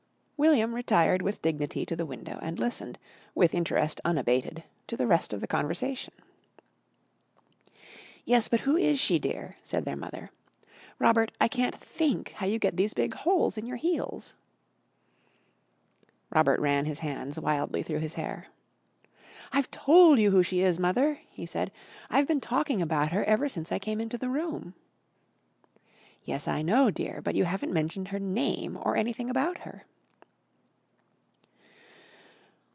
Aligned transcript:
William 0.41 0.73
retired 0.73 1.21
with 1.21 1.43
dignity 1.43 1.85
to 1.85 1.95
the 1.95 2.03
window 2.07 2.39
and 2.41 2.57
listened, 2.57 2.97
with 3.35 3.53
interest 3.53 4.01
unabated, 4.03 4.63
to 4.87 4.97
the 4.97 5.05
rest 5.05 5.33
of 5.33 5.39
the 5.39 5.45
conversation. 5.45 6.15
"Yes, 8.25 8.47
but 8.47 8.61
who 8.61 8.75
is 8.75 8.97
she, 8.99 9.19
dear?" 9.19 9.57
said 9.61 9.85
their 9.85 9.95
mother. 9.95 10.31
"Robert, 10.97 11.31
I 11.39 11.47
can't 11.47 11.75
think 11.79 12.31
how 12.37 12.47
you 12.47 12.57
get 12.57 12.75
these 12.75 12.95
big 12.95 13.13
holes 13.13 13.55
in 13.55 13.67
your 13.67 13.77
heels!" 13.77 14.33
Robert 16.31 16.59
ran 16.59 16.85
his 16.85 16.97
hands 16.97 17.39
wildly 17.39 17.83
through 17.83 17.99
his 17.99 18.15
hair. 18.15 18.47
"I've 19.51 19.69
told 19.69 20.17
you 20.17 20.31
who 20.31 20.41
she 20.41 20.61
is, 20.61 20.79
Mother," 20.79 21.19
he 21.29 21.45
said. 21.45 21.71
"I've 22.09 22.25
been 22.25 22.41
talking 22.41 22.81
about 22.81 23.11
her 23.11 23.23
ever 23.25 23.47
since 23.47 23.71
I 23.71 23.77
came 23.77 24.01
into 24.01 24.17
the 24.17 24.27
room." 24.27 24.73
"Yes, 26.23 26.47
I 26.47 26.63
know, 26.63 26.89
dear, 26.89 27.21
but 27.23 27.35
you 27.35 27.43
haven't 27.45 27.71
mentioned 27.73 28.07
her 28.07 28.17
name 28.17 28.75
or 28.75 28.95
anything 28.97 29.29
about 29.29 29.59
her." 29.59 29.83